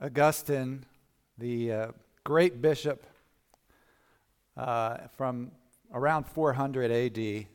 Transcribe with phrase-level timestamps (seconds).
[0.00, 0.84] Augustine,
[1.38, 1.86] the uh,
[2.22, 3.04] great bishop
[4.56, 5.50] uh, from
[5.92, 7.46] around 400 AD,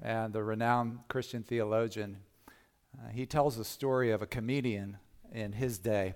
[0.00, 2.18] and the renowned Christian theologian,
[2.96, 4.98] uh, he tells the story of a comedian
[5.32, 6.14] in his day.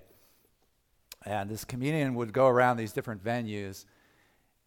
[1.25, 3.83] And this comedian would go around these different venues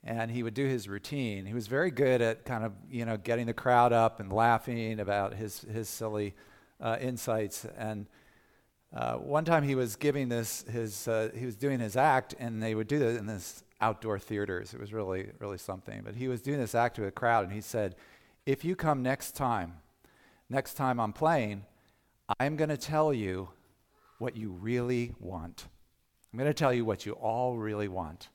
[0.04, 1.46] and he would do his routine.
[1.46, 5.00] He was very good at kind of, you know, getting the crowd up and laughing
[5.00, 6.34] about his, his silly
[6.78, 7.64] uh, insights.
[7.76, 8.06] And
[8.94, 12.62] uh, one time he was giving this, his, uh, he was doing his act, and
[12.62, 14.72] they would do this in this outdoor theaters.
[14.72, 16.02] It was really, really something.
[16.04, 17.96] But he was doing this act to a crowd, and he said,
[18.46, 19.74] If you come next time,
[20.48, 21.64] next time I'm playing,
[22.40, 23.50] I'm going to tell you
[24.18, 25.68] what you really want.
[26.32, 28.28] I'm going to tell you what you all really want.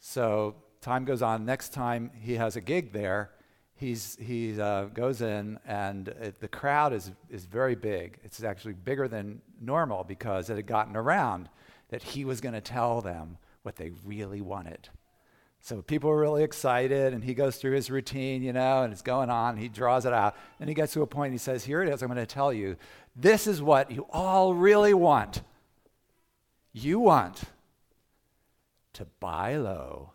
[0.00, 1.44] So time goes on.
[1.44, 3.30] Next time he has a gig there,
[3.76, 8.18] he's, he uh, goes in, and it, the crowd is, is very big.
[8.24, 11.48] It's actually bigger than normal because it had gotten around
[11.88, 14.88] that he was going to tell them what they really wanted.
[15.60, 19.00] So people are really excited, and he goes through his routine, you know, and it's
[19.00, 19.56] going on.
[19.56, 20.36] He draws it out.
[20.60, 22.26] and he gets to a point, and he says, Here it is, I'm going to
[22.26, 22.76] tell you.
[23.16, 25.42] This is what you all really want.
[26.72, 27.44] You want
[28.94, 30.12] to buy low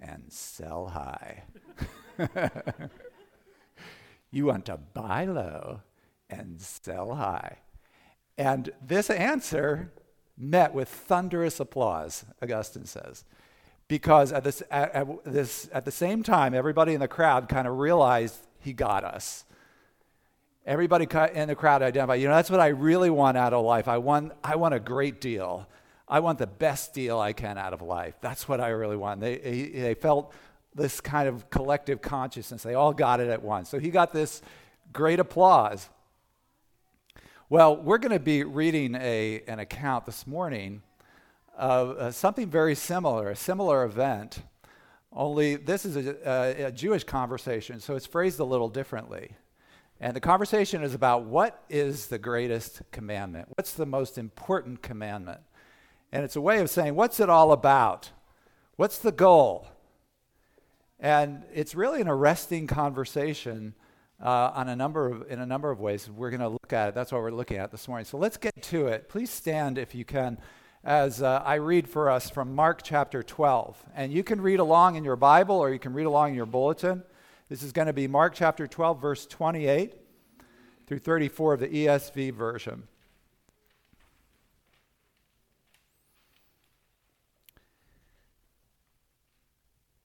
[0.00, 1.44] and sell high.
[4.30, 5.80] you want to buy low
[6.30, 7.58] and sell high.
[8.38, 9.92] And this answer
[10.36, 13.24] met with thunderous applause, Augustine says,
[13.88, 17.68] because at, this, at, at, this, at the same time, everybody in the crowd kind
[17.68, 19.44] of realized he got us.
[20.64, 23.88] Everybody in the crowd identified, you know, that's what I really want out of life.
[23.88, 25.68] I want, I want a great deal.
[26.08, 28.14] I want the best deal I can out of life.
[28.20, 29.20] That's what I really want.
[29.20, 30.32] They, they felt
[30.74, 32.62] this kind of collective consciousness.
[32.62, 33.68] They all got it at once.
[33.68, 34.42] So he got this
[34.92, 35.88] great applause.
[37.48, 40.82] Well, we're going to be reading a, an account this morning
[41.56, 44.42] of uh, something very similar, a similar event,
[45.14, 49.36] only this is a, a, a Jewish conversation, so it's phrased a little differently.
[50.00, 53.48] And the conversation is about what is the greatest commandment?
[53.56, 55.40] What's the most important commandment?
[56.10, 58.10] And it's a way of saying, what's it all about?
[58.76, 59.68] What's the goal?
[61.02, 63.74] And it's really an arresting conversation
[64.22, 66.08] uh, on a number of, in a number of ways.
[66.08, 66.94] We're going to look at it.
[66.94, 68.04] That's what we're looking at this morning.
[68.04, 69.08] So let's get to it.
[69.08, 70.38] Please stand if you can
[70.84, 73.84] as uh, I read for us from Mark chapter 12.
[73.96, 76.46] And you can read along in your Bible or you can read along in your
[76.46, 77.02] bulletin.
[77.48, 79.94] This is going to be Mark chapter 12, verse 28
[80.86, 82.84] through 34 of the ESV version.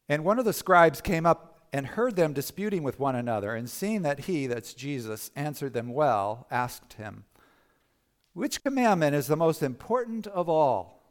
[0.10, 3.70] And one of the scribes came up and heard them disputing with one another, and
[3.70, 7.26] seeing that he, that's Jesus, answered them well, asked him,
[8.34, 11.04] Which commandment is the most important of all?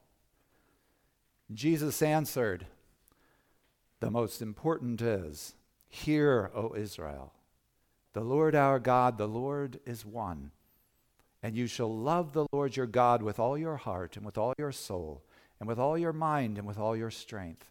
[1.52, 2.66] Jesus answered,
[4.00, 5.54] The most important is,
[5.88, 7.32] Hear, O Israel,
[8.12, 10.50] the Lord our God, the Lord is one.
[11.42, 14.54] And you shall love the Lord your God with all your heart, and with all
[14.58, 15.22] your soul,
[15.60, 17.70] and with all your mind, and with all your strength.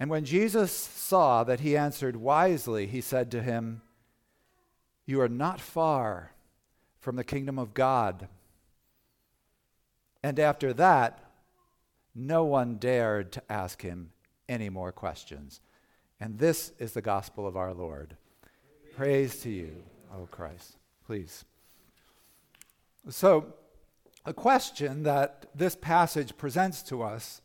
[0.00, 3.82] And when Jesus saw that he answered wisely, he said to him,
[5.04, 6.32] You are not far
[6.98, 8.26] from the kingdom of God.
[10.22, 11.22] And after that,
[12.14, 14.12] no one dared to ask him
[14.48, 15.60] any more questions.
[16.18, 18.16] And this is the gospel of our Lord.
[18.96, 19.82] Praise to you,
[20.14, 20.76] O Christ.
[21.06, 21.44] Please.
[23.10, 23.52] So,
[24.24, 27.42] a question that this passage presents to us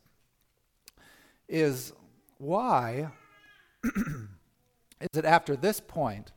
[1.47, 1.93] is
[2.37, 3.09] why
[3.83, 6.31] is it after this point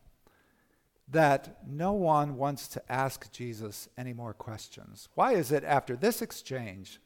[1.10, 5.08] that no one wants to ask Jesus any more questions?
[5.14, 7.00] Why is it after this exchange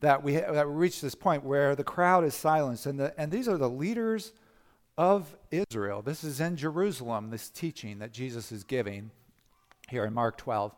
[0.00, 2.86] that we, that we reach this point where the crowd is silenced?
[2.86, 4.32] And, the, and these are the leaders
[4.96, 6.02] of Israel.
[6.02, 9.10] This is in Jerusalem, this teaching that Jesus is giving
[9.88, 10.74] here in Mark 12.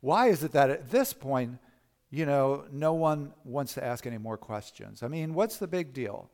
[0.00, 1.58] Why is it that at this point,
[2.10, 5.02] you know, no one wants to ask any more questions?
[5.02, 6.28] I mean, what's the big deal?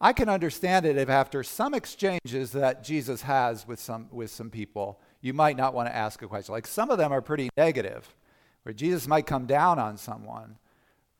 [0.00, 4.48] I can understand it if after some exchanges that Jesus has with some, with some
[4.48, 6.54] people, you might not want to ask a question.
[6.54, 8.14] Like some of them are pretty negative,
[8.62, 10.56] where Jesus might come down on someone,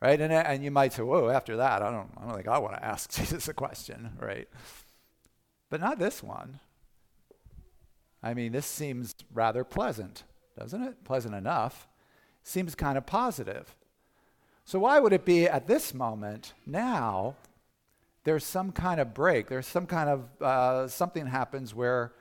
[0.01, 0.19] right?
[0.19, 2.75] And, and you might say, whoa, after that, I don't, I don't think I want
[2.75, 4.47] to ask Jesus a question, right?
[5.69, 6.59] But not this one.
[8.23, 10.23] I mean, this seems rather pleasant,
[10.57, 11.03] doesn't it?
[11.03, 11.87] Pleasant enough.
[12.43, 13.75] Seems kind of positive.
[14.65, 17.35] So, why would it be at this moment, now,
[18.23, 19.47] there's some kind of break?
[19.47, 22.13] There's some kind of uh, something happens where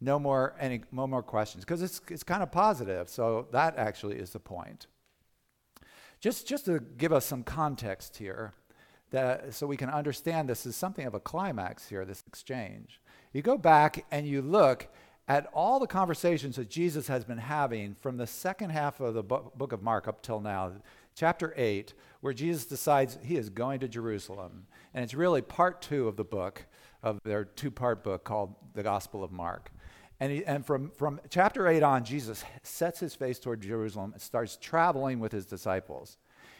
[0.00, 3.08] no more any no more questions because it's it's kind of positive.
[3.08, 4.86] So that actually is the point.
[6.20, 8.52] Just just to give us some context here,
[9.10, 12.04] that so we can understand this is something of a climax here.
[12.04, 13.00] This exchange.
[13.32, 14.88] You go back and you look
[15.28, 19.22] at all the conversations that Jesus has been having from the second half of the
[19.22, 20.72] book of Mark up till now,
[21.14, 24.66] chapter 8, where Jesus decides he is going to Jerusalem.
[24.94, 26.66] And it's really part two of the book,
[27.02, 29.70] of their two part book called the Gospel of Mark.
[30.20, 34.22] And, he, and from, from chapter 8 on, Jesus sets his face toward Jerusalem and
[34.22, 36.16] starts traveling with his disciples.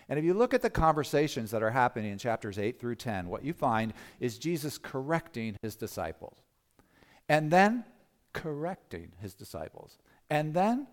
[0.08, 3.28] And if you look at the conversations that are happening in chapters 8 through 10,
[3.28, 6.38] what you find is Jesus correcting his disciples.
[7.28, 7.84] And then
[8.32, 9.98] correcting his disciples.
[10.28, 10.88] And then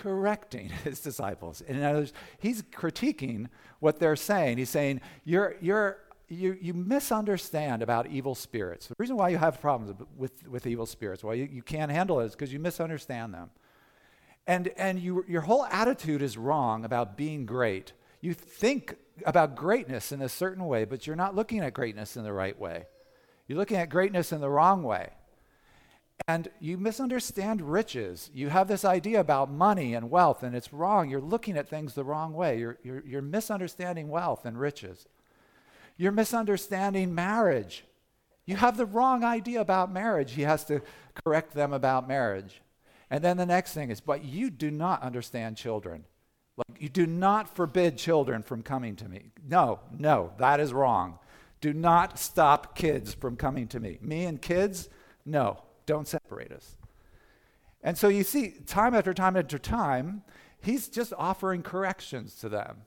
[0.00, 1.60] correcting his disciples.
[1.60, 3.46] In other words, he's critiquing
[3.80, 4.58] what they're saying.
[4.58, 5.98] He's saying, You're, you're
[6.30, 8.86] you, you misunderstand about evil spirits.
[8.86, 12.20] The reason why you have problems with, with evil spirits, why you, you can't handle
[12.20, 13.50] it, is because you misunderstand them.
[14.46, 17.92] And, and you, your whole attitude is wrong about being great.
[18.20, 22.22] You think about greatness in a certain way, but you're not looking at greatness in
[22.22, 22.86] the right way.
[23.48, 25.10] You're looking at greatness in the wrong way.
[26.28, 28.30] And you misunderstand riches.
[28.32, 31.10] You have this idea about money and wealth, and it's wrong.
[31.10, 32.58] You're looking at things the wrong way.
[32.58, 35.06] You're, you're, you're misunderstanding wealth and riches.
[35.96, 37.84] You're misunderstanding marriage.
[38.46, 40.32] You have the wrong idea about marriage.
[40.32, 40.82] He has to
[41.24, 42.62] correct them about marriage.
[43.10, 46.04] And then the next thing is, but you do not understand children.
[46.56, 49.30] Like, you do not forbid children from coming to me.
[49.48, 51.18] No, no, that is wrong.
[51.60, 53.98] Do not stop kids from coming to me.
[54.00, 54.88] Me and kids,
[55.24, 56.76] no, don't separate us.
[57.82, 60.22] And so you see, time after time after time,
[60.60, 62.82] he's just offering corrections to them.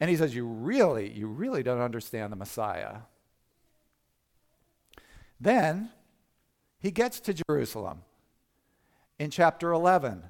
[0.00, 3.00] And he says, You really, you really don't understand the Messiah.
[5.38, 5.90] Then
[6.80, 8.02] he gets to Jerusalem
[9.18, 10.22] in chapter 11.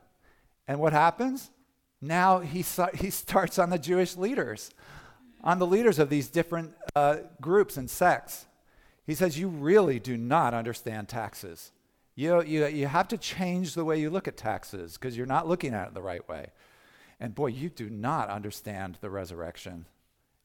[0.67, 1.53] And what happens?
[2.01, 2.65] Now he,
[2.99, 4.71] he starts on the Jewish leaders,
[5.45, 8.47] on the leaders of these different uh, groups and sects.
[9.07, 11.71] He says, You really do not understand taxes.
[12.17, 15.47] You, you, you have to change the way you look at taxes because you're not
[15.47, 16.49] looking at it the right way.
[17.21, 19.87] And boy, you do not understand the resurrection.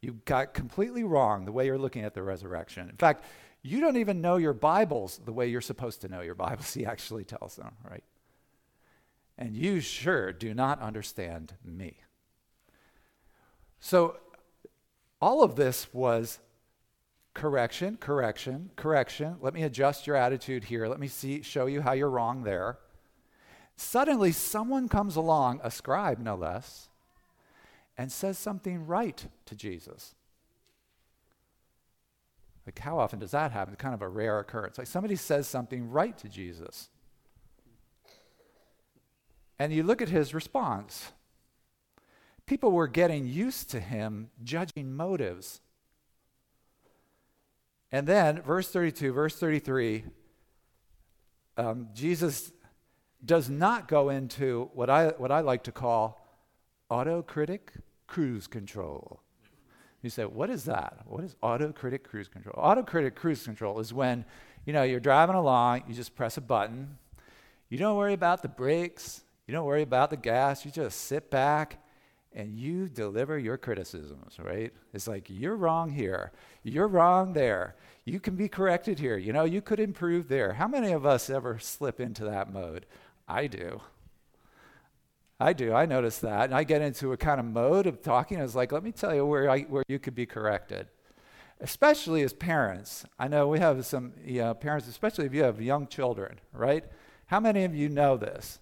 [0.02, 2.90] You got completely wrong the way you're looking at the resurrection.
[2.90, 3.24] In fact,
[3.64, 6.86] you don't even know your Bibles the way you're supposed to know your Bibles, he
[6.86, 8.04] actually tells them, right?
[9.38, 11.98] And you sure do not understand me.
[13.80, 14.18] So,
[15.22, 16.40] all of this was
[17.34, 19.38] correction, correction, correction.
[19.42, 20.88] Let me adjust your attitude here.
[20.88, 22.78] Let me see, show you how you're wrong there.
[23.76, 26.90] Suddenly, someone comes along, a scribe no less,
[27.98, 30.14] and says something right to Jesus.
[32.66, 33.74] Like, how often does that happen?
[33.74, 34.78] It's kind of a rare occurrence.
[34.78, 36.90] Like, somebody says something right to Jesus.
[39.58, 41.12] And you look at his response.
[42.46, 45.62] People were getting used to him judging motives.
[47.92, 50.06] And then, verse 32, verse 33,
[51.58, 52.52] um, Jesus
[53.24, 56.26] does not go into what I, what I like to call
[56.90, 57.60] autocritic
[58.08, 59.22] cruise control.
[60.02, 61.02] You say, what is that?
[61.06, 62.56] What is autocritic cruise control?
[62.58, 64.26] Autocritic cruise control is when,
[64.66, 66.98] you know, you're driving along, you just press a button.
[67.70, 69.24] You don't worry about the brakes.
[69.48, 70.66] You don't worry about the gas.
[70.66, 71.78] You just sit back
[72.34, 74.72] and you deliver your criticisms, right?
[74.94, 76.32] It's like, you're wrong here.
[76.64, 77.76] You're wrong there.
[78.06, 79.18] You can be corrected here.
[79.18, 80.54] You know, you could improve there.
[80.54, 82.86] How many of us ever slip into that mode?
[83.28, 83.82] I do.
[85.42, 85.74] I do.
[85.74, 86.46] I notice that.
[86.46, 88.40] And I get into a kind of mode of talking.
[88.40, 90.88] I was like, let me tell you where, I, where you could be corrected.
[91.60, 93.06] Especially as parents.
[93.20, 96.86] I know we have some you know, parents, especially if you have young children, right?
[97.26, 98.60] How many of you know this?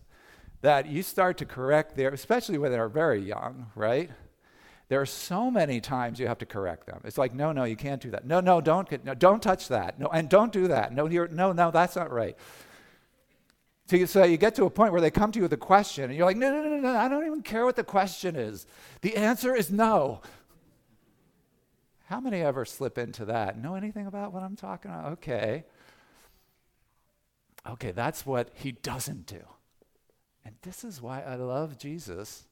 [0.61, 4.09] That you start to correct their, especially when they're very young, right?
[4.89, 6.99] There are so many times you have to correct them.
[7.05, 8.25] It's like, no, no, you can't do that.
[8.25, 9.99] No, no, don't, no, don't touch that.
[9.99, 10.93] No, and don't do that.
[10.93, 12.35] No, no, no, that's not right.
[13.85, 15.57] So you, so you get to a point where they come to you with a
[15.57, 18.35] question, and you're like, no, no, no, no, I don't even care what the question
[18.35, 18.67] is.
[19.01, 20.21] The answer is no.
[22.05, 23.57] How many ever slip into that?
[23.61, 25.13] Know anything about what I'm talking about?
[25.13, 25.63] Okay.
[27.67, 29.41] Okay, that's what he doesn't do.
[30.45, 32.47] And this is why I love Jesus.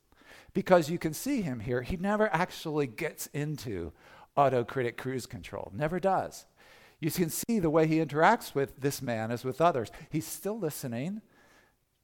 [0.54, 1.82] because you can see him here.
[1.82, 3.92] He never actually gets into
[4.36, 6.46] autocritic cruise control, never does.
[7.00, 9.92] You can see the way he interacts with this man as with others.
[10.10, 11.22] He's still listening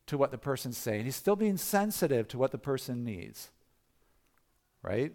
[0.05, 3.49] to what the person's saying, he's still being sensitive to what the person needs.
[4.81, 5.13] Right?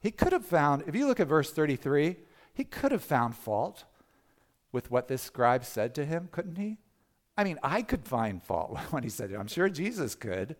[0.00, 2.16] He could have found, if you look at verse 33,
[2.54, 3.84] he could have found fault
[4.70, 6.78] with what this scribe said to him, couldn't he?
[7.38, 9.36] I mean, I could find fault when he said it.
[9.36, 10.56] I'm sure Jesus could.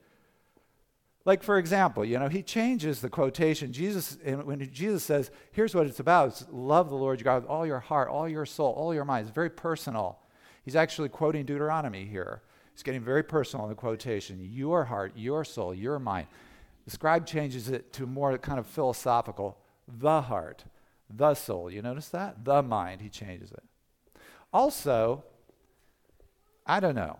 [1.24, 3.72] Like, for example, you know, he changes the quotation.
[3.72, 7.50] Jesus, when Jesus says, here's what it's about it's love the Lord your God with
[7.50, 9.26] all your heart, all your soul, all your mind.
[9.26, 10.20] It's very personal.
[10.64, 12.42] He's actually quoting Deuteronomy here.
[12.72, 16.28] He's getting very personal in the quotation your heart, your soul, your mind.
[16.84, 19.58] The scribe changes it to more kind of philosophical
[19.88, 20.64] the heart,
[21.10, 21.70] the soul.
[21.70, 22.44] You notice that?
[22.44, 23.64] The mind, he changes it.
[24.52, 25.24] Also,
[26.68, 27.18] I don't know.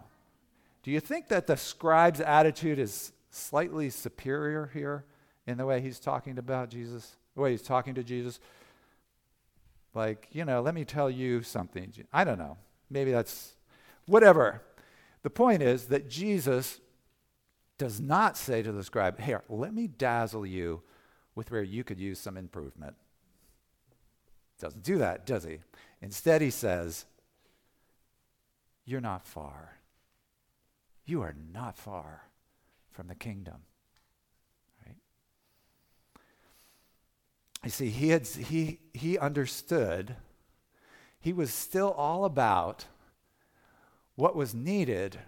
[0.83, 5.05] Do you think that the scribe's attitude is slightly superior here
[5.47, 8.41] in the way he's talking about Jesus, the way he's talking to Jesus.
[9.95, 11.93] Like, you know, let me tell you something.
[12.13, 12.59] I don't know.
[12.91, 13.55] Maybe that's
[14.07, 14.63] whatever.
[15.23, 16.81] The point is that Jesus
[17.79, 20.83] does not say to the scribe, Here, let me dazzle you
[21.35, 22.95] with where you could use some improvement.
[24.61, 25.59] Doesn't do that, does he?
[26.03, 27.07] Instead, he says,
[28.89, 29.81] You're not far.
[31.05, 32.23] You are not far
[32.91, 33.57] from the kingdom.
[34.87, 34.97] Right?
[37.65, 40.17] You see, he, had, he, he understood,
[41.21, 42.87] he was still all about
[44.15, 45.19] what was needed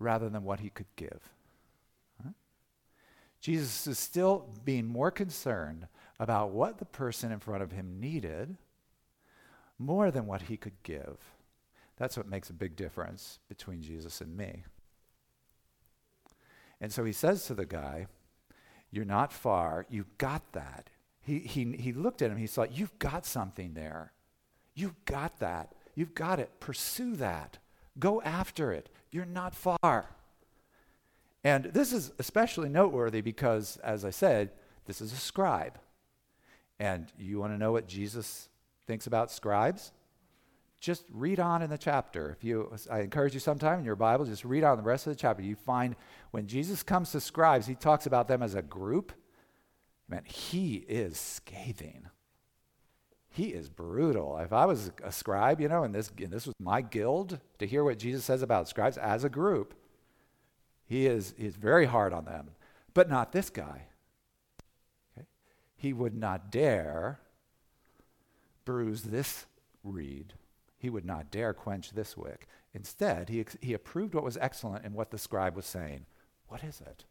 [0.00, 1.30] rather than what he could give.
[3.40, 5.86] Jesus is still being more concerned
[6.18, 8.56] about what the person in front of him needed
[9.78, 11.18] more than what he could give.
[12.02, 14.64] That's what makes a big difference between Jesus and me.
[16.80, 18.08] And so he says to the guy,
[18.90, 19.86] You're not far.
[19.88, 20.90] You've got that.
[21.20, 22.38] He, he, he looked at him.
[22.38, 24.10] He thought, You've got something there.
[24.74, 25.76] You've got that.
[25.94, 26.58] You've got it.
[26.58, 27.58] Pursue that.
[28.00, 28.88] Go after it.
[29.12, 30.06] You're not far.
[31.44, 34.50] And this is especially noteworthy because, as I said,
[34.86, 35.78] this is a scribe.
[36.80, 38.48] And you want to know what Jesus
[38.88, 39.92] thinks about scribes?
[40.82, 42.34] Just read on in the chapter.
[42.36, 45.12] If you, I encourage you sometime in your Bible, just read on the rest of
[45.12, 45.40] the chapter.
[45.40, 45.94] You find
[46.32, 49.12] when Jesus comes to scribes, he talks about them as a group.
[50.08, 52.08] Man, he is scathing.
[53.30, 54.36] He is brutal.
[54.38, 57.66] If I was a scribe, you know, and this, and this was my guild, to
[57.66, 59.74] hear what Jesus says about scribes as a group,
[60.84, 62.50] he is, he is very hard on them.
[62.92, 63.84] But not this guy.
[65.16, 65.28] Okay?
[65.76, 67.20] He would not dare
[68.64, 69.46] bruise this
[69.84, 70.34] reed
[70.82, 72.48] he would not dare quench this wick.
[72.74, 76.06] Instead, he, he approved what was excellent in what the scribe was saying.
[76.48, 77.04] What is it?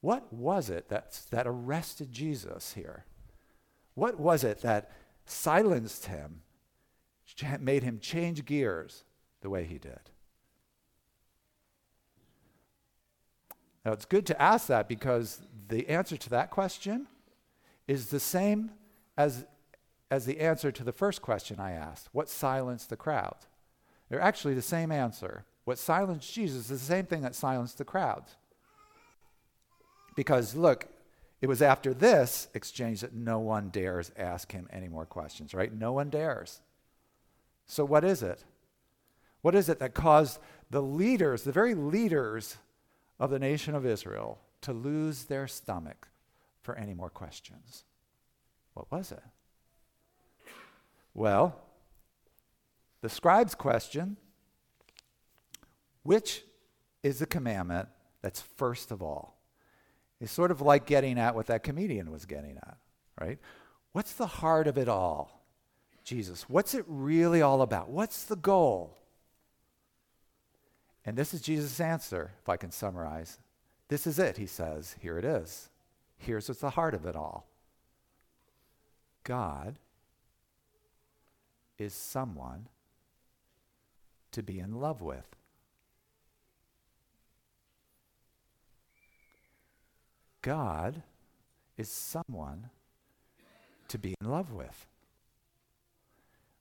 [0.00, 3.04] What was it that, that arrested Jesus here?
[3.94, 4.90] What was it that
[5.26, 6.42] silenced him,
[7.60, 9.04] made him change gears
[9.40, 10.10] the way he did?
[13.84, 17.06] Now, it's good to ask that because the answer to that question
[17.86, 18.72] is the same
[19.16, 19.44] as
[20.10, 23.36] as the answer to the first question I asked what silenced the crowd?
[24.08, 25.44] They're actually the same answer.
[25.64, 28.36] What silenced Jesus is the same thing that silenced the crowds.
[30.16, 30.88] Because look,
[31.40, 35.72] it was after this exchange that no one dares ask him any more questions, right?
[35.72, 36.60] No one dares.
[37.66, 38.44] So, what is it?
[39.42, 42.56] What is it that caused the leaders, the very leaders
[43.20, 46.08] of the nation of Israel, to lose their stomach
[46.62, 47.84] for any more questions?
[48.74, 49.22] What was it?
[51.18, 51.56] Well,
[53.00, 54.16] the scribe's question
[56.04, 56.44] which
[57.02, 57.88] is the commandment
[58.22, 59.36] that's first of all?
[60.20, 62.76] Is sort of like getting at what that comedian was getting at,
[63.20, 63.38] right?
[63.90, 65.42] What's the heart of it all?
[66.04, 67.90] Jesus, what's it really all about?
[67.90, 68.96] What's the goal?
[71.04, 73.38] And this is Jesus' answer, if I can summarize.
[73.88, 74.94] This is it, he says.
[75.00, 75.68] Here it is.
[76.16, 77.48] Here's what's the heart of it all
[79.24, 79.78] God
[81.78, 82.68] is someone
[84.32, 85.36] to be in love with.
[90.42, 91.02] God
[91.76, 92.70] is someone
[93.88, 94.86] to be in love with.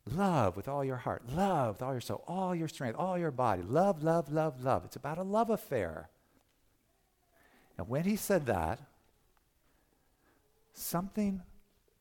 [0.05, 3.31] Love with all your heart, love with all your soul, all your strength, all your
[3.31, 3.61] body.
[3.61, 4.85] Love, love, love, love.
[4.85, 6.09] It's about a love affair.
[7.77, 8.79] And when he said that,
[10.73, 11.41] something,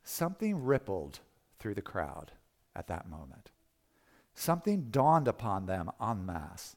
[0.04, 1.18] something rippled
[1.58, 2.32] through the crowd
[2.76, 3.50] at that moment.
[4.34, 6.76] Something dawned upon them en masse.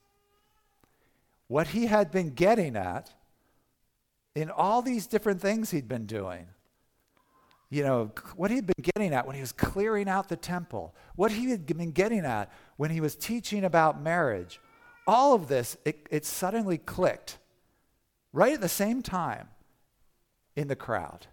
[1.47, 3.11] What he had been getting at
[4.35, 6.47] in all these different things he'd been doing.
[7.69, 11.31] You know, what he'd been getting at when he was clearing out the temple, what
[11.31, 14.59] he had been getting at when he was teaching about marriage.
[15.05, 17.37] All of this, it, it suddenly clicked
[18.31, 19.49] right at the same time
[20.55, 21.27] in the crowd.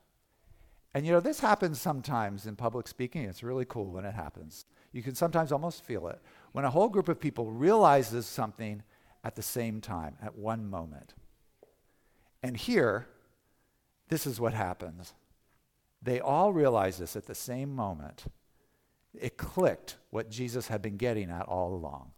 [0.97, 3.25] And you know, this happens sometimes in public speaking.
[3.25, 4.65] It's really cool when it happens.
[4.93, 6.19] You can sometimes almost feel it.
[6.53, 8.83] When a whole group of people realizes something
[9.23, 11.13] at the same time, at one moment.
[12.43, 13.09] And here,
[14.09, 15.13] this is what happens.
[16.01, 18.25] They all realize this at the same moment.
[19.13, 22.13] It clicked what Jesus had been getting at all along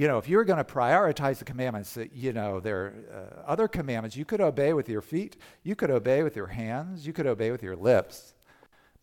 [0.00, 3.50] you know, if you were going to prioritize the commandments, you know, there are uh,
[3.50, 7.12] other commandments you could obey with your feet, you could obey with your hands, you
[7.12, 8.32] could obey with your lips.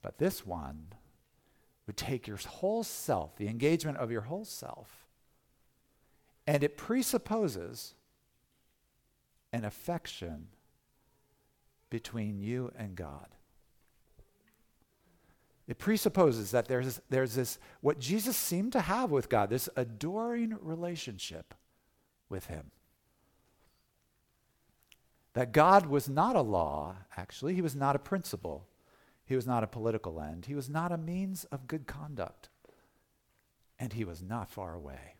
[0.02, 0.88] But this one
[1.86, 5.06] would take your whole self, the engagement of your whole self,
[6.48, 7.94] and it presupposes
[9.54, 10.48] an affection
[11.92, 13.28] between you and God.
[15.68, 20.58] It presupposes that there's, there's this, what Jesus seemed to have with God, this adoring
[20.62, 21.54] relationship
[22.30, 22.72] with Him.
[25.34, 28.66] That God was not a law, actually, He was not a principle,
[29.26, 32.48] He was not a political end, He was not a means of good conduct,
[33.78, 35.16] and He was not far away.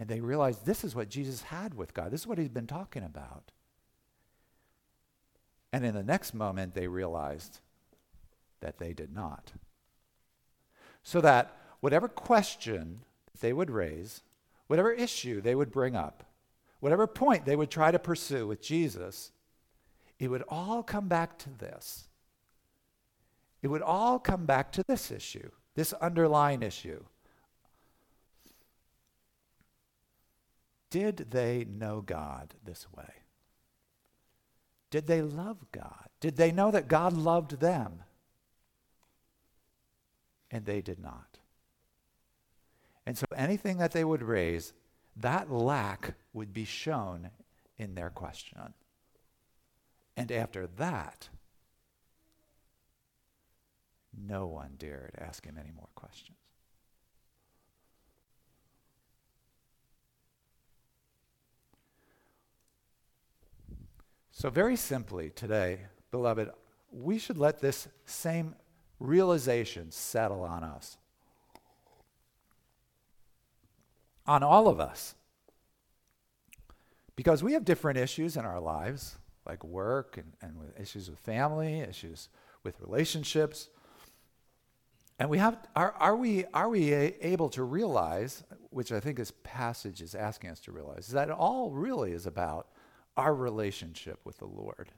[0.00, 2.66] And they realized this is what Jesus had with God, this is what He's been
[2.66, 3.52] talking about.
[5.72, 7.60] And in the next moment, they realized
[8.60, 9.52] that they did not.
[11.02, 13.00] So that whatever question
[13.40, 14.22] they would raise,
[14.66, 16.24] whatever issue they would bring up,
[16.80, 19.32] whatever point they would try to pursue with Jesus,
[20.18, 22.08] it would all come back to this.
[23.62, 27.04] It would all come back to this issue, this underlying issue.
[30.90, 33.12] Did they know God this way?
[34.90, 36.08] Did they love God?
[36.20, 38.04] Did they know that God loved them?
[40.50, 41.38] And they did not.
[43.06, 44.72] And so anything that they would raise,
[45.16, 47.30] that lack would be shown
[47.78, 48.74] in their question.
[50.16, 51.28] And after that,
[54.26, 56.36] no one dared ask him any more questions.
[64.30, 65.80] So, very simply today,
[66.12, 66.50] beloved,
[66.92, 68.54] we should let this same
[69.00, 70.96] realizations settle on us.
[74.26, 75.14] On all of us.
[77.16, 81.18] Because we have different issues in our lives, like work and, and with issues with
[81.18, 82.28] family, issues
[82.62, 83.68] with relationships.
[85.18, 89.32] And we have, are, are we, are we able to realize, which I think this
[89.42, 92.68] passage is asking us to realize, is that it all really is about
[93.16, 94.92] our relationship with the Lord.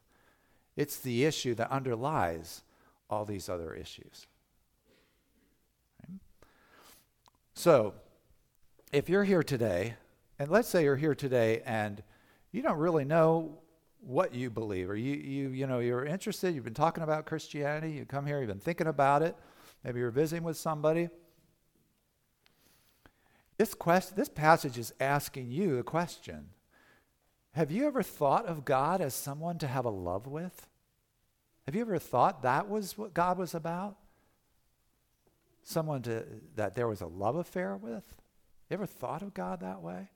[0.77, 2.63] It's the issue that underlies
[3.11, 4.27] all these other issues.
[7.55, 7.95] So,
[8.93, 9.95] if you're here today,
[10.39, 12.03] and let's say you're here today and
[12.53, 13.59] you don't really know
[14.01, 17.93] what you believe, or you, you, you know, you're interested, you've been talking about Christianity,
[17.93, 19.37] you come here, you've been thinking about it,
[19.85, 21.11] maybe you're visiting with somebody.
[23.59, 26.49] This, quest, this passage is asking you the question
[27.53, 30.70] Have you ever thought of God as someone to have a love with?
[31.71, 33.95] Have you ever thought that was what God was about?
[35.63, 36.25] Someone to,
[36.57, 38.03] that there was a love affair with?
[38.69, 40.11] You ever thought of God that way?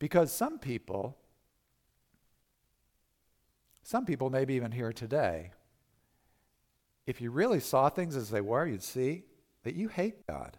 [0.00, 1.16] Because some people,
[3.84, 5.52] some people, maybe even here today,
[7.06, 9.22] if you really saw things as they were, you'd see
[9.62, 10.58] that you hate God.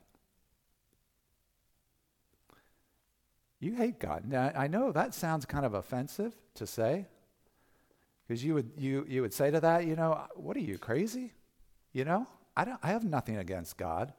[3.59, 4.23] You hate God.
[4.25, 7.07] Now, I know that sounds kind of offensive to say,
[8.33, 11.33] because you would, you, you would say to that, you know, what are you, crazy?
[11.91, 12.25] You know,
[12.57, 14.11] I, don't, I have nothing against God.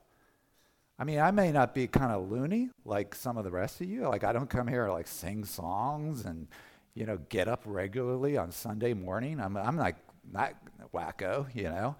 [1.00, 3.88] I mean, I may not be kind of loony like some of the rest of
[3.88, 4.02] you.
[4.02, 6.46] Like, I don't come here like sing songs and,
[6.94, 9.40] you know, get up regularly on Sunday morning.
[9.40, 9.96] I'm, I'm like
[10.30, 10.54] not
[10.94, 11.96] wacko, you know.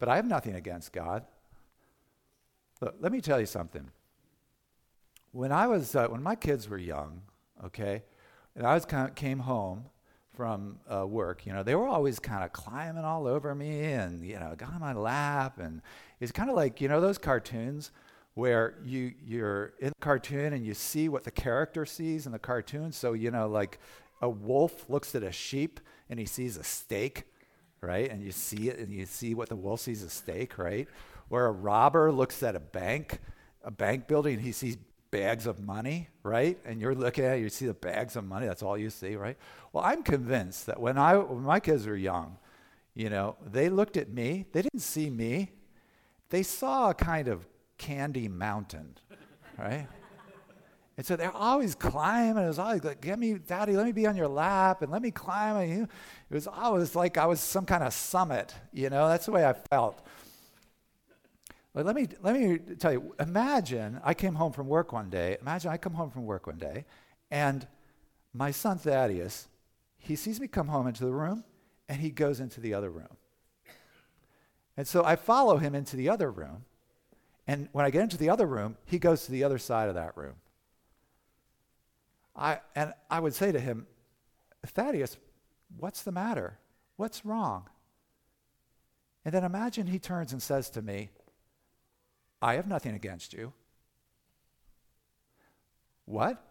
[0.00, 1.24] But I have nothing against God.
[2.80, 3.88] Look, let me tell you something.
[5.30, 7.22] When I was, uh, when my kids were young,
[7.64, 8.02] okay,
[8.56, 9.84] and I was kind of came home
[10.38, 14.24] from uh, work, you know, they were always kind of climbing all over me and,
[14.24, 15.58] you know, got on my lap.
[15.58, 15.82] And
[16.20, 17.90] it's kind of like, you know, those cartoons
[18.34, 22.38] where you, you're in the cartoon and you see what the character sees in the
[22.38, 22.92] cartoon.
[22.92, 23.80] So, you know, like
[24.22, 27.24] a wolf looks at a sheep and he sees a steak,
[27.80, 28.08] right?
[28.08, 30.86] And you see it and you see what the wolf sees a steak, right?
[31.30, 33.18] Where a robber looks at a bank,
[33.64, 34.76] a bank building, and he sees
[35.10, 36.58] bags of money, right?
[36.64, 39.16] And you're looking at it, you see the bags of money, that's all you see,
[39.16, 39.36] right?
[39.72, 42.36] Well, I'm convinced that when, I, when my kids were young,
[42.94, 45.52] you know, they looked at me, they didn't see me,
[46.30, 47.46] they saw a kind of
[47.78, 48.96] candy mountain,
[49.56, 49.86] right?
[50.98, 52.42] And so they're always climbing.
[52.42, 55.00] It was always like, get me, daddy, let me be on your lap and let
[55.00, 55.56] me climb.
[55.56, 55.82] And you,
[56.28, 59.46] it was always like I was some kind of summit, you know, that's the way
[59.46, 60.04] I felt.
[61.74, 65.36] But let me, let me tell you, imagine I came home from work one day.
[65.40, 66.86] Imagine I come home from work one day
[67.30, 67.66] and
[68.32, 69.48] my son Thaddeus,
[69.98, 71.44] he sees me come home into the room
[71.88, 73.16] and he goes into the other room.
[74.76, 76.64] And so I follow him into the other room.
[77.46, 79.94] And when I get into the other room, he goes to the other side of
[79.96, 80.34] that room.
[82.36, 83.86] I, and I would say to him,
[84.64, 85.16] Thaddeus,
[85.76, 86.58] what's the matter?
[86.96, 87.68] What's wrong?
[89.24, 91.10] And then imagine he turns and says to me,
[92.40, 93.52] I have nothing against you.
[96.04, 96.42] What?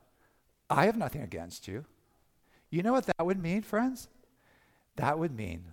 [0.69, 1.85] I have nothing against you.
[2.69, 4.09] You know what that would mean, friends?
[4.97, 5.63] That would mean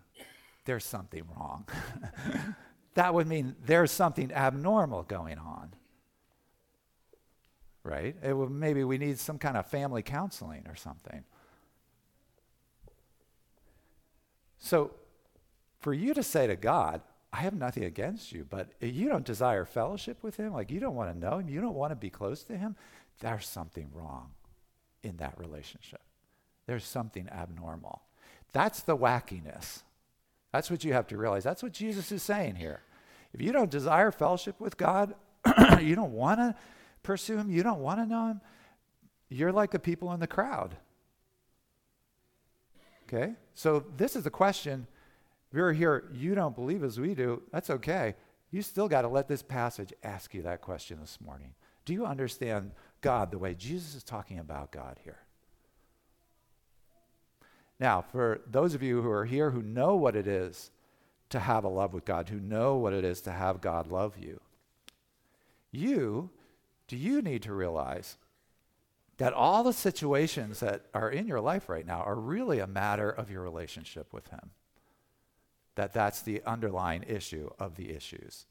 [0.65, 1.67] there's something wrong.
[2.95, 5.75] that would mean there's something abnormal going on.
[7.83, 8.17] Right?
[8.23, 11.25] It would, maybe we need some kind of family counseling or something.
[14.59, 14.93] So,
[15.81, 17.03] for you to say to God,
[17.35, 20.95] I have nothing against you, but you don't desire fellowship with him, like you don't
[20.95, 22.77] want to know him, you don't want to be close to him,
[23.19, 24.31] there's something wrong
[25.03, 26.01] in that relationship.
[26.69, 28.03] There's something abnormal.
[28.53, 29.83] That's the wackiness.
[30.53, 31.43] That's what you have to realize.
[31.43, 32.83] That's what Jesus is saying here.
[33.33, 35.17] If you don't desire fellowship with God,
[35.81, 36.55] you don't want to
[37.03, 38.41] pursue him, you don't want to know him,
[39.29, 40.77] you're like the people in the crowd.
[43.09, 43.35] Okay?
[43.55, 44.87] So this is the question
[45.55, 48.17] if you're here, you don't believe as we do, that's okay.
[48.51, 51.55] You still got to let this passage ask you that question this morning.
[51.85, 55.21] Do you understand God the way Jesus is talking about God here?
[57.79, 60.73] Now, for those of you who are here who know what it is
[61.31, 64.19] to have a love with God, who know what it is to have God love
[64.19, 64.41] you,
[65.71, 66.31] you,
[66.89, 68.17] do you need to realize
[69.19, 73.09] that all the situations that are in your life right now are really a matter
[73.09, 74.51] of your relationship with Him?
[75.77, 78.47] That that's the underlying issue of the issues.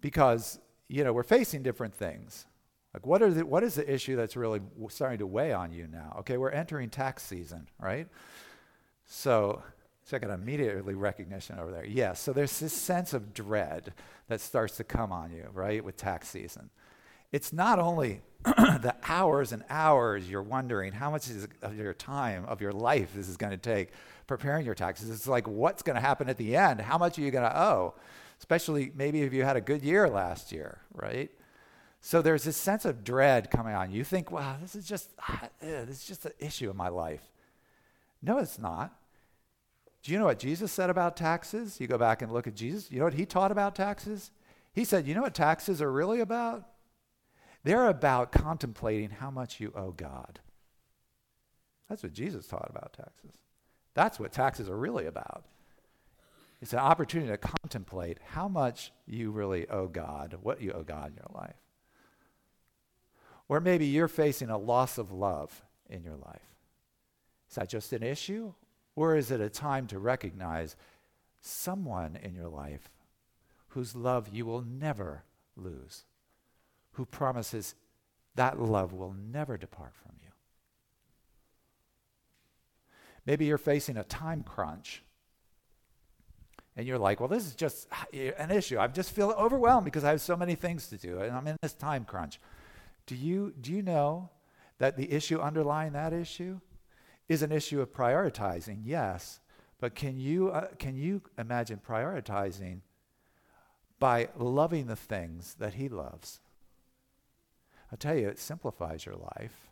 [0.00, 2.46] Because, you know, we're facing different things.
[2.94, 5.86] Like, what, are the, what is the issue that's really starting to weigh on you
[5.86, 6.16] now?
[6.20, 8.08] Okay, we're entering tax season, right?
[9.06, 9.62] So,
[10.12, 11.86] I got immediately recognition over there.
[11.86, 13.92] Yes, so there's this sense of dread
[14.28, 16.70] that starts to come on you, right, with tax season.
[17.32, 21.28] It's not only the hours and hours you're wondering how much
[21.62, 23.90] of your time, of your life, this is going to take
[24.26, 25.10] preparing your taxes.
[25.10, 26.80] It's like, what's going to happen at the end?
[26.80, 27.94] How much are you going to owe?
[28.38, 31.30] Especially maybe if you had a good year last year, right?
[32.00, 33.90] So there's this sense of dread coming on.
[33.90, 37.22] You think, wow, this is just, uh, this is just an issue in my life.
[38.22, 38.94] No, it's not.
[40.02, 41.78] Do you know what Jesus said about taxes?
[41.78, 42.90] You go back and look at Jesus.
[42.90, 44.30] You know what he taught about taxes?
[44.72, 46.66] He said, you know what taxes are really about?
[47.62, 50.40] They're about contemplating how much you owe God.
[51.88, 53.32] That's what Jesus taught about taxes.
[53.94, 55.44] That's what taxes are really about.
[56.62, 61.10] It's an opportunity to contemplate how much you really owe God, what you owe God
[61.10, 61.56] in your life.
[63.48, 66.54] Or maybe you're facing a loss of love in your life.
[67.48, 68.52] Is that just an issue?
[68.94, 70.76] Or is it a time to recognize
[71.40, 72.90] someone in your life
[73.68, 75.24] whose love you will never
[75.56, 76.04] lose?
[76.92, 77.74] Who promises
[78.34, 80.30] that love will never depart from you.
[83.26, 85.02] Maybe you're facing a time crunch
[86.76, 88.78] and you're like, well, this is just an issue.
[88.78, 91.56] I just feel overwhelmed because I have so many things to do and I'm in
[91.60, 92.40] this time crunch.
[93.06, 94.30] Do you, do you know
[94.78, 96.60] that the issue underlying that issue
[97.28, 98.82] is an issue of prioritizing?
[98.84, 99.40] Yes.
[99.80, 102.80] But can you, uh, can you imagine prioritizing
[103.98, 106.40] by loving the things that He loves?
[107.90, 109.70] I'll tell you, it simplifies your life,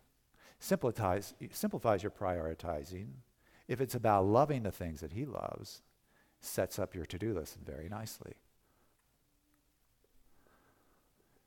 [0.59, 3.09] simplifies, simplifies your prioritizing.
[3.69, 5.83] If it's about loving the things that He loves,
[6.41, 8.35] sets up your to do list very nicely.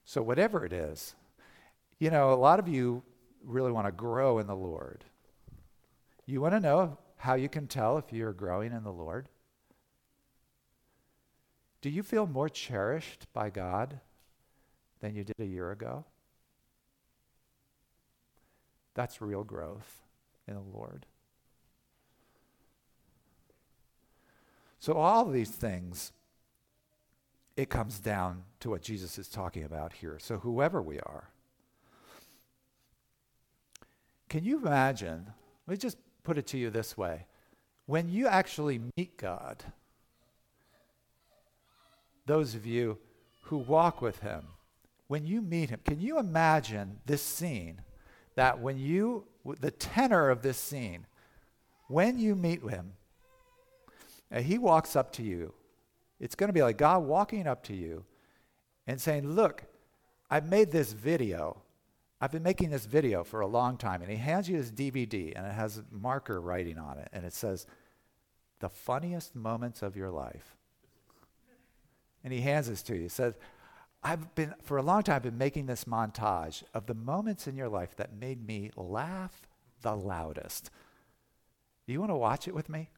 [0.05, 1.15] So, whatever it is,
[1.99, 3.03] you know, a lot of you
[3.43, 5.05] really want to grow in the Lord.
[6.25, 9.29] You want to know how you can tell if you're growing in the Lord?
[11.81, 13.99] Do you feel more cherished by God
[14.99, 16.05] than you did a year ago?
[18.93, 20.01] That's real growth
[20.47, 21.05] in the Lord.
[24.79, 26.11] So, all these things
[27.55, 30.17] it comes down to what Jesus is talking about here.
[30.19, 31.29] So, whoever we are,
[34.29, 35.27] can you imagine?
[35.67, 37.27] Let me just put it to you this way.
[37.85, 39.63] When you actually meet God,
[42.25, 42.97] those of you
[43.43, 44.45] who walk with Him,
[45.07, 47.81] when you meet Him, can you imagine this scene?
[48.35, 49.25] That when you,
[49.59, 51.05] the tenor of this scene,
[51.87, 52.93] when you meet Him,
[54.31, 55.53] uh, He walks up to you.
[56.19, 58.05] It's going to be like God walking up to you
[58.87, 59.63] and saying, Look,
[60.29, 61.61] I've made this video
[62.21, 65.33] I've been making this video for a long time, and he hands you this DVD,
[65.35, 67.65] and it has marker writing on it, and it says,
[68.59, 70.55] The funniest moments of your life.
[72.23, 73.01] And he hands this to you.
[73.01, 73.33] He says,
[74.03, 77.55] I've been, for a long time, I've been making this montage of the moments in
[77.55, 79.47] your life that made me laugh
[79.81, 80.71] the loudest.
[81.85, 82.89] Do you want to watch it with me?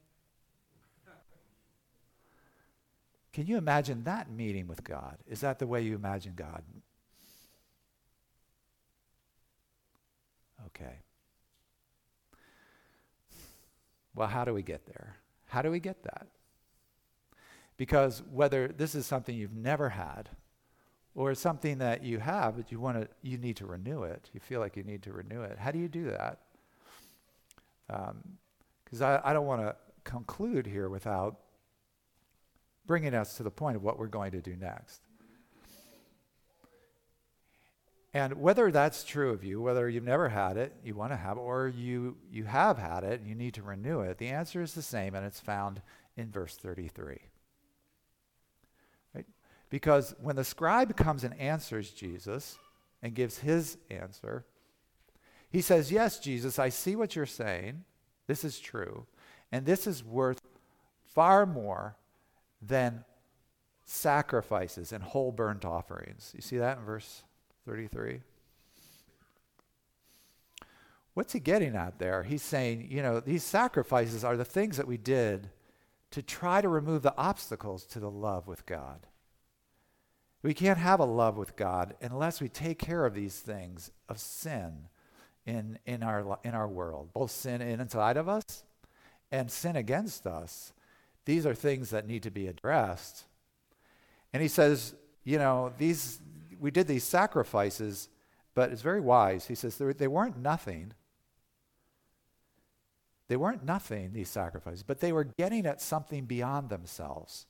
[3.33, 5.17] Can you imagine that meeting with God?
[5.27, 6.63] Is that the way you imagine God
[10.67, 10.99] Okay.
[14.15, 15.17] Well, how do we get there?
[15.47, 16.27] How do we get that?
[17.77, 20.29] Because whether this is something you've never had
[21.15, 24.39] or something that you have but you want to you need to renew it, you
[24.39, 25.57] feel like you need to renew it.
[25.57, 26.39] How do you do that?
[27.87, 31.39] Because um, I, I don't want to conclude here without
[32.85, 35.01] bringing us to the point of what we're going to do next.
[38.15, 41.37] And whether that's true of you, whether you've never had it, you want to have
[41.37, 44.61] it, or you, you have had it and you need to renew it, the answer
[44.61, 45.81] is the same, and it's found
[46.15, 47.17] in verse 33.
[49.73, 52.59] Because when the scribe comes and answers Jesus
[53.01, 54.45] and gives his answer,
[55.49, 57.83] he says, Yes, Jesus, I see what you're saying.
[58.27, 59.07] This is true.
[59.51, 60.39] And this is worth
[61.15, 61.95] far more
[62.61, 63.03] than
[63.83, 66.33] sacrifices and whole burnt offerings.
[66.35, 67.23] You see that in verse
[67.65, 68.19] 33.
[71.15, 72.21] What's he getting at there?
[72.21, 75.49] He's saying, you know, these sacrifices are the things that we did
[76.11, 79.07] to try to remove the obstacles to the love with God.
[80.43, 84.19] We can't have a love with God unless we take care of these things of
[84.19, 84.89] sin
[85.45, 88.63] in, in, our, in our world, both sin inside of us
[89.31, 90.73] and sin against us.
[91.25, 93.23] These are things that need to be addressed.
[94.33, 96.19] And he says, you know, these,
[96.59, 98.09] we did these sacrifices,
[98.53, 99.47] but it's very wise.
[99.47, 100.91] He says they weren't nothing.
[103.29, 107.45] They weren't nothing, these sacrifices, but they were getting at something beyond themselves.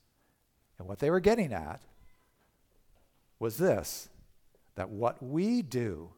[0.77, 1.82] And what they were getting at
[3.39, 4.10] was this
[4.76, 6.10] that what we do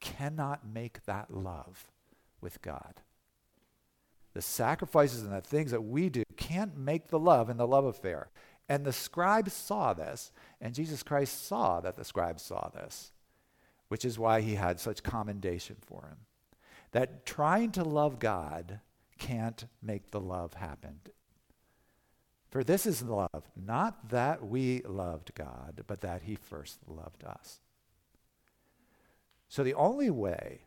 [0.00, 1.90] cannot make that love
[2.40, 2.94] with God.
[4.34, 7.84] The sacrifices and the things that we do can't make the love and the love
[7.84, 8.28] affair.
[8.68, 13.12] And the scribes saw this, and Jesus Christ saw that the scribes saw this,
[13.88, 16.18] which is why he had such commendation for him.
[16.92, 18.80] That trying to love God
[19.18, 21.00] can't make the love happen.
[22.50, 27.60] For this is love, not that we loved God, but that he first loved us.
[29.48, 30.60] So the only way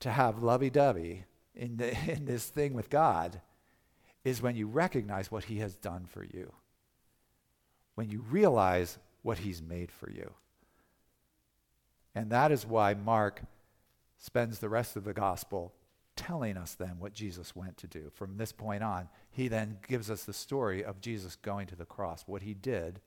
[0.00, 3.40] to have lovey dovey in, in this thing with God
[4.24, 6.52] is when you recognize what he has done for you
[7.96, 10.32] when you realize what he's made for you.
[12.14, 13.42] And that is why Mark
[14.18, 15.72] spends the rest of the gospel
[16.16, 18.10] telling us then what Jesus went to do.
[18.14, 21.84] From this point on, he then gives us the story of Jesus going to the
[21.84, 23.00] cross, what he did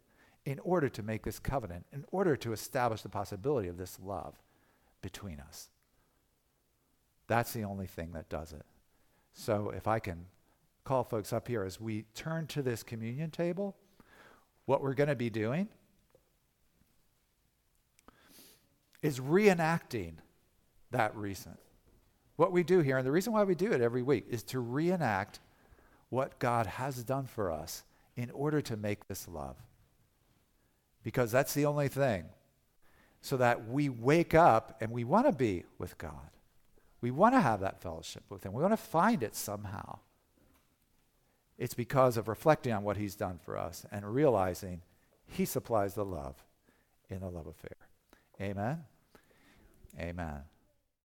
[0.46, 4.36] in order to make this covenant, in order to establish the possibility of this love
[5.02, 5.70] between us.
[7.28, 8.66] That's the only thing that does it.
[9.34, 10.26] So if I can
[10.84, 13.76] call folks up here as we turn to this communion table
[14.70, 15.68] what we're going to be doing
[19.02, 20.14] is reenacting
[20.92, 21.60] that recent.
[22.40, 24.62] What we do here, and the reason why we do it every week, is to
[24.62, 25.42] reenact
[26.08, 27.84] what God has done for us
[28.16, 29.58] in order to make this love.
[31.04, 32.24] Because that's the only thing.
[33.20, 36.30] So that we wake up and we want to be with God.
[37.02, 38.54] We want to have that fellowship with Him.
[38.54, 40.00] We want to find it somehow.
[41.58, 44.80] It's because of reflecting on what he's done for us and realizing
[45.28, 46.36] he supplies the love
[47.10, 47.76] in the love affair.
[48.40, 48.86] Amen.
[50.00, 50.44] Amen.